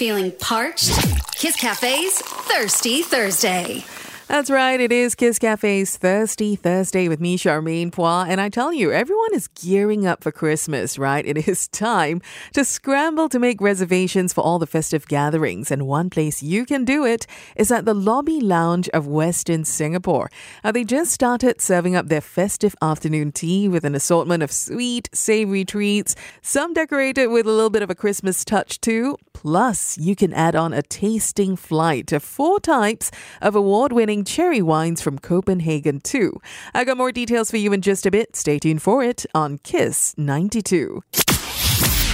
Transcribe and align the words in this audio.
Feeling 0.00 0.32
parched? 0.32 0.88
Kiss 1.34 1.56
Cafe's 1.56 2.22
Thirsty 2.22 3.02
Thursday. 3.02 3.84
That's 4.30 4.48
right. 4.48 4.78
It 4.78 4.92
is 4.92 5.16
Kiss 5.16 5.40
Cafe's 5.40 5.96
Thirsty 5.96 6.54
Thursday 6.54 7.08
with 7.08 7.18
me, 7.18 7.36
Charmaine 7.36 7.90
Phua. 7.90 8.28
And 8.28 8.40
I 8.40 8.48
tell 8.48 8.72
you, 8.72 8.92
everyone 8.92 9.34
is 9.34 9.48
gearing 9.48 10.06
up 10.06 10.22
for 10.22 10.30
Christmas, 10.30 11.00
right? 11.00 11.26
It 11.26 11.48
is 11.48 11.66
time 11.72 12.22
to 12.52 12.64
scramble 12.64 13.28
to 13.28 13.40
make 13.40 13.60
reservations 13.60 14.32
for 14.32 14.42
all 14.42 14.60
the 14.60 14.68
festive 14.68 15.08
gatherings. 15.08 15.72
And 15.72 15.88
one 15.88 16.10
place 16.10 16.44
you 16.44 16.64
can 16.64 16.84
do 16.84 17.04
it 17.04 17.26
is 17.56 17.72
at 17.72 17.86
the 17.86 17.92
Lobby 17.92 18.40
Lounge 18.40 18.88
of 18.90 19.04
Westin 19.06 19.66
Singapore. 19.66 20.30
Now, 20.62 20.70
they 20.70 20.84
just 20.84 21.10
started 21.10 21.60
serving 21.60 21.96
up 21.96 22.06
their 22.06 22.20
festive 22.20 22.76
afternoon 22.80 23.32
tea 23.32 23.66
with 23.66 23.84
an 23.84 23.96
assortment 23.96 24.44
of 24.44 24.52
sweet, 24.52 25.08
savory 25.12 25.64
treats, 25.64 26.14
some 26.40 26.72
decorated 26.72 27.26
with 27.26 27.46
a 27.46 27.50
little 27.50 27.68
bit 27.68 27.82
of 27.82 27.90
a 27.90 27.96
Christmas 27.96 28.44
touch 28.44 28.80
too. 28.80 29.16
Plus, 29.32 29.98
you 29.98 30.14
can 30.14 30.32
add 30.34 30.54
on 30.54 30.72
a 30.72 30.82
tasting 30.82 31.56
flight 31.56 32.06
to 32.06 32.20
four 32.20 32.60
types 32.60 33.10
of 33.40 33.56
award 33.56 33.90
winning 33.90 34.19
cherry 34.24 34.62
wines 34.62 35.00
from 35.00 35.18
Copenhagen, 35.18 36.00
too. 36.00 36.40
I 36.74 36.84
got 36.84 36.96
more 36.96 37.12
details 37.12 37.50
for 37.50 37.56
you 37.56 37.72
in 37.72 37.80
just 37.82 38.06
a 38.06 38.10
bit. 38.10 38.36
Stay 38.36 38.58
tuned 38.58 38.82
for 38.82 39.02
it 39.02 39.26
on 39.34 39.58
Kiss 39.58 40.14
92. 40.16 41.02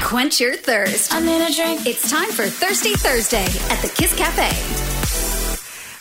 Quench 0.02 0.40
your 0.40 0.56
thirst. 0.56 1.12
I 1.12 1.20
need 1.20 1.42
a 1.42 1.52
drink. 1.52 1.86
It's 1.86 2.10
time 2.10 2.30
for 2.30 2.46
Thirsty 2.46 2.94
Thursday 2.94 3.44
at 3.44 3.82
the 3.82 3.92
Kiss 3.96 4.14
Cafe. 4.14 4.95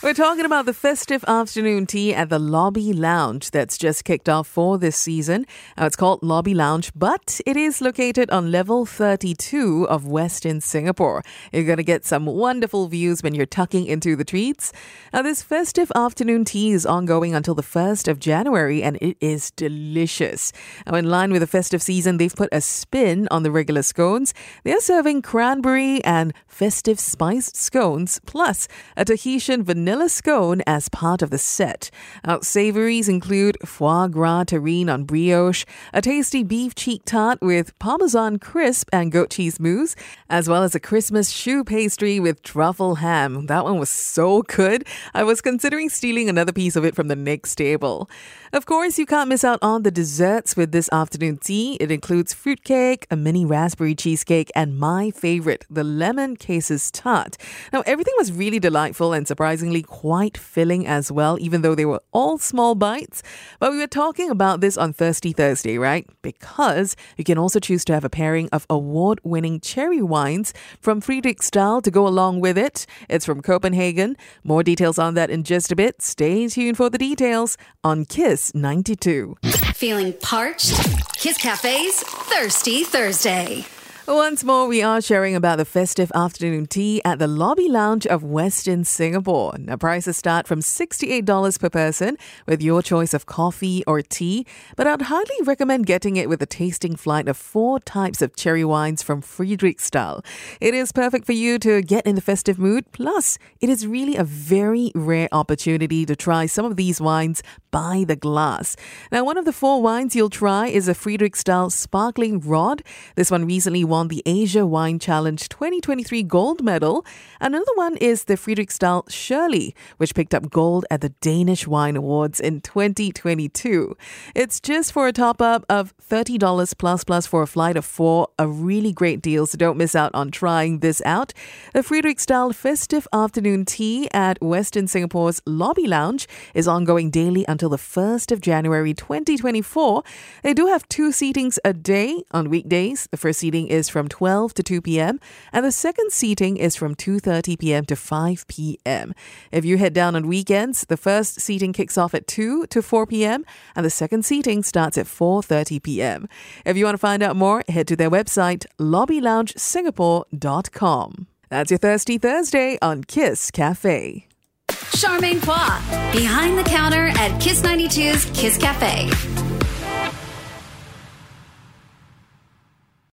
We're 0.06 0.14
talking 0.14 0.44
about 0.44 0.66
the 0.66 0.72
festive 0.72 1.24
afternoon 1.26 1.86
tea 1.86 2.14
at 2.14 2.28
the 2.28 2.38
Lobby 2.38 2.92
Lounge 2.92 3.50
that's 3.50 3.76
just 3.76 4.04
kicked 4.04 4.28
off 4.28 4.46
for 4.46 4.78
this 4.78 4.96
season. 4.96 5.46
Uh, 5.76 5.86
it's 5.86 5.96
called 5.96 6.22
Lobby 6.22 6.54
Lounge, 6.54 6.92
but 6.94 7.40
it 7.44 7.56
is 7.56 7.80
located 7.80 8.30
on 8.30 8.52
level 8.52 8.86
32 8.86 9.88
of 9.88 10.04
Westin 10.04 10.62
Singapore. 10.62 11.24
You're 11.52 11.64
going 11.64 11.78
to 11.78 11.82
get 11.82 12.04
some 12.04 12.24
wonderful 12.24 12.86
views 12.86 13.20
when 13.20 13.34
you're 13.34 13.46
tucking 13.46 13.86
into 13.86 14.14
the 14.14 14.22
treats. 14.22 14.72
Now, 15.12 15.22
this 15.22 15.42
festive 15.42 15.90
afternoon 15.96 16.44
tea 16.44 16.70
is 16.70 16.86
ongoing 16.86 17.34
until 17.34 17.56
the 17.56 17.64
1st 17.64 18.06
of 18.06 18.20
January 18.20 18.84
and 18.84 18.98
it 19.00 19.16
is 19.20 19.50
delicious. 19.50 20.52
Now, 20.86 20.94
in 20.94 21.10
line 21.10 21.32
with 21.32 21.40
the 21.40 21.48
festive 21.48 21.82
season, 21.82 22.18
they've 22.18 22.32
put 22.32 22.50
a 22.52 22.60
spin 22.60 23.26
on 23.32 23.42
the 23.42 23.50
regular 23.50 23.82
scones. 23.82 24.34
They're 24.62 24.80
serving 24.80 25.22
cranberry 25.22 26.00
and 26.04 26.32
festive 26.46 27.00
spiced 27.00 27.56
scones, 27.56 28.20
plus 28.24 28.68
a 28.96 29.04
Tahitian 29.04 29.64
vanilla 29.64 29.95
scone 30.08 30.62
as 30.66 30.88
part 30.88 31.22
of 31.22 31.30
the 31.30 31.38
set. 31.38 31.90
Out 32.24 32.44
savories 32.44 33.08
include 33.08 33.56
foie 33.64 34.06
gras 34.06 34.44
terrine 34.44 34.92
on 34.92 35.04
brioche, 35.04 35.64
a 35.92 36.00
tasty 36.00 36.42
beef 36.42 36.74
cheek 36.74 37.02
tart 37.04 37.38
with 37.40 37.76
parmesan 37.78 38.38
crisp 38.38 38.88
and 38.92 39.10
goat 39.10 39.30
cheese 39.30 39.58
mousse, 39.58 39.96
as 40.28 40.48
well 40.48 40.62
as 40.62 40.74
a 40.74 40.80
Christmas 40.80 41.32
choux 41.32 41.64
pastry 41.64 42.20
with 42.20 42.42
truffle 42.42 42.96
ham. 42.96 43.46
That 43.46 43.64
one 43.64 43.78
was 43.78 43.90
so 43.90 44.42
good. 44.42 44.86
I 45.14 45.24
was 45.24 45.40
considering 45.40 45.88
stealing 45.88 46.28
another 46.28 46.52
piece 46.52 46.76
of 46.76 46.84
it 46.84 46.94
from 46.94 47.08
the 47.08 47.16
next 47.16 47.56
table. 47.56 48.08
Of 48.52 48.66
course, 48.66 48.98
you 48.98 49.06
can't 49.06 49.28
miss 49.28 49.44
out 49.44 49.58
on 49.62 49.82
the 49.82 49.90
desserts 49.90 50.56
with 50.56 50.72
this 50.72 50.88
afternoon 50.92 51.38
tea. 51.38 51.76
It 51.80 51.90
includes 51.90 52.32
fruitcake, 52.32 53.06
a 53.10 53.16
mini 53.16 53.44
raspberry 53.44 53.94
cheesecake, 53.94 54.50
and 54.54 54.78
my 54.78 55.10
favorite, 55.10 55.64
the 55.68 55.84
lemon 55.84 56.36
cases 56.36 56.90
tart. 56.90 57.36
Now, 57.72 57.82
everything 57.86 58.14
was 58.18 58.32
really 58.32 58.58
delightful 58.58 59.12
and 59.12 59.26
surprisingly 59.26 59.82
quite 59.86 60.36
filling 60.36 60.86
as 60.86 61.10
well, 61.10 61.38
even 61.40 61.62
though 61.62 61.74
they 61.74 61.84
were 61.84 62.02
all 62.12 62.38
small 62.38 62.74
bites. 62.74 63.22
But 63.58 63.72
we 63.72 63.78
were 63.78 63.86
talking 63.86 64.30
about 64.30 64.60
this 64.60 64.76
on 64.76 64.92
Thirsty 64.92 65.32
Thursday, 65.32 65.78
right? 65.78 66.06
Because 66.22 66.96
you 67.16 67.24
can 67.24 67.38
also 67.38 67.60
choose 67.60 67.84
to 67.86 67.94
have 67.94 68.04
a 68.04 68.10
pairing 68.10 68.48
of 68.52 68.66
award 68.68 69.20
winning 69.24 69.60
cherry 69.60 70.02
wines 70.02 70.52
from 70.80 71.00
Frederiksdal 71.00 71.82
to 71.82 71.90
go 71.90 72.06
along 72.06 72.40
with 72.40 72.58
it. 72.58 72.86
It's 73.08 73.24
from 73.24 73.42
Copenhagen. 73.42 74.16
More 74.44 74.62
details 74.62 74.98
on 74.98 75.14
that 75.14 75.30
in 75.30 75.44
just 75.44 75.72
a 75.72 75.76
bit. 75.76 76.02
Stay 76.02 76.48
tuned 76.48 76.76
for 76.76 76.90
the 76.90 76.98
details 76.98 77.56
on 77.82 78.04
Kiss 78.04 78.54
92. 78.54 79.36
Feeling 79.74 80.12
parched? 80.14 80.72
Kiss 81.16 81.38
Cafe's 81.38 82.02
Thirsty 82.02 82.84
Thursday. 82.84 83.64
Once 84.08 84.44
more, 84.44 84.68
we 84.68 84.82
are 84.82 85.00
sharing 85.00 85.34
about 85.34 85.56
the 85.56 85.64
festive 85.64 86.12
afternoon 86.14 86.66
tea 86.66 87.02
at 87.04 87.18
the 87.18 87.26
Lobby 87.26 87.68
Lounge 87.68 88.06
of 88.06 88.22
Westin 88.22 88.86
Singapore. 88.86 89.54
Now, 89.58 89.76
prices 89.76 90.16
start 90.16 90.46
from 90.46 90.60
$68 90.60 91.58
per 91.58 91.68
person 91.68 92.16
with 92.46 92.62
your 92.62 92.82
choice 92.82 93.12
of 93.12 93.26
coffee 93.26 93.82
or 93.84 94.02
tea, 94.02 94.46
but 94.76 94.86
I'd 94.86 95.02
highly 95.02 95.42
recommend 95.42 95.86
getting 95.86 96.16
it 96.16 96.28
with 96.28 96.40
a 96.40 96.46
tasting 96.46 96.94
flight 96.94 97.26
of 97.26 97.36
four 97.36 97.80
types 97.80 98.22
of 98.22 98.36
cherry 98.36 98.64
wines 98.64 99.02
from 99.02 99.22
Frederiksdal. 99.22 100.24
It 100.60 100.72
is 100.72 100.92
perfect 100.92 101.26
for 101.26 101.32
you 101.32 101.58
to 101.58 101.82
get 101.82 102.06
in 102.06 102.14
the 102.14 102.20
festive 102.20 102.60
mood, 102.60 102.84
plus, 102.92 103.38
it 103.60 103.68
is 103.68 103.88
really 103.88 104.14
a 104.14 104.22
very 104.24 104.92
rare 104.94 105.28
opportunity 105.32 106.06
to 106.06 106.14
try 106.14 106.46
some 106.46 106.64
of 106.64 106.76
these 106.76 107.00
wines 107.00 107.42
by 107.72 108.04
the 108.06 108.16
glass. 108.16 108.76
Now, 109.10 109.24
one 109.24 109.36
of 109.36 109.44
the 109.44 109.52
four 109.52 109.82
wines 109.82 110.14
you'll 110.14 110.30
try 110.30 110.68
is 110.68 110.86
a 110.86 110.94
Frederiksdal 110.94 111.72
Sparkling 111.72 112.38
Rod. 112.38 112.84
This 113.16 113.32
one 113.32 113.44
recently 113.46 113.82
won 113.82 113.95
won 113.96 114.08
the 114.08 114.22
Asia 114.26 114.66
Wine 114.66 114.98
Challenge 114.98 115.48
2023 115.48 116.22
gold 116.24 116.62
medal. 116.62 117.02
Another 117.40 117.72
one 117.76 117.96
is 117.96 118.24
the 118.24 118.34
Frederiksdal 118.34 119.10
Shirley, 119.10 119.74
which 119.96 120.14
picked 120.14 120.34
up 120.34 120.50
gold 120.50 120.84
at 120.90 121.00
the 121.00 121.08
Danish 121.22 121.66
Wine 121.66 121.96
Awards 121.96 122.38
in 122.38 122.60
2022. 122.60 123.96
It's 124.34 124.60
just 124.60 124.92
for 124.92 125.08
a 125.08 125.14
top 125.14 125.40
up 125.40 125.64
of 125.70 125.94
$30 126.10 126.76
plus 126.76 127.04
plus 127.04 127.26
for 127.26 127.40
a 127.40 127.46
flight 127.46 127.78
of 127.78 127.86
four. 127.86 128.28
A 128.38 128.46
really 128.46 128.92
great 128.92 129.22
deal, 129.22 129.46
so 129.46 129.56
don't 129.56 129.78
miss 129.78 129.94
out 129.94 130.10
on 130.12 130.30
trying 130.30 130.80
this 130.80 131.00
out. 131.06 131.32
The 131.72 131.80
Frederiksdal 131.80 132.54
Festive 132.54 133.08
Afternoon 133.14 133.64
Tea 133.64 134.10
at 134.12 134.38
Westin 134.40 134.90
Singapore's 134.90 135.40
Lobby 135.46 135.86
Lounge 135.86 136.28
is 136.52 136.68
ongoing 136.68 137.08
daily 137.08 137.46
until 137.48 137.70
the 137.70 137.78
1st 137.78 138.30
of 138.30 138.42
January 138.42 138.92
2024. 138.92 140.02
They 140.42 140.52
do 140.52 140.66
have 140.66 140.86
two 140.88 141.12
seatings 141.12 141.56
a 141.64 141.72
day 141.72 142.22
on 142.32 142.50
weekdays. 142.50 143.08
The 143.10 143.16
first 143.16 143.38
seating 143.38 143.68
is 143.68 143.85
is 143.86 143.90
from 143.90 144.08
12 144.08 144.54
to 144.54 144.62
2 144.62 144.80
p.m. 144.82 145.18
and 145.52 145.64
the 145.64 145.72
second 145.72 146.12
seating 146.12 146.56
is 146.56 146.76
from 146.76 146.94
2:30 146.94 147.58
p.m. 147.58 147.84
to 147.86 147.96
5 147.96 148.46
p.m. 148.48 149.12
If 149.52 149.64
you 149.64 149.78
head 149.78 149.94
down 149.94 150.16
on 150.16 150.26
weekends, 150.26 150.84
the 150.86 150.96
first 150.96 151.40
seating 151.40 151.72
kicks 151.72 151.96
off 151.96 152.12
at 152.14 152.26
2 152.26 152.66
to 152.66 152.82
4 152.82 153.06
p.m. 153.06 153.44
and 153.74 153.86
the 153.86 153.90
second 153.90 154.24
seating 154.24 154.64
starts 154.64 154.98
at 154.98 155.06
4:30 155.06 155.82
p.m. 155.82 156.28
If 156.64 156.76
you 156.76 156.84
want 156.84 156.94
to 156.94 156.98
find 156.98 157.22
out 157.22 157.36
more, 157.36 157.62
head 157.68 157.86
to 157.88 157.96
their 157.96 158.10
website 158.10 158.66
lobbyloungesingapore.com. 158.78 161.26
That's 161.48 161.70
your 161.70 161.78
Thirsty 161.78 162.18
Thursday 162.18 162.76
on 162.82 163.04
Kiss 163.04 163.52
Cafe. 163.52 164.26
Charmaine 164.68 165.38
Phua, 165.38 165.80
behind 166.12 166.58
the 166.58 166.64
counter 166.64 167.06
at 167.08 167.40
Kiss 167.40 167.62
92's 167.62 168.24
Kiss 168.38 168.58
Cafe. 168.58 169.45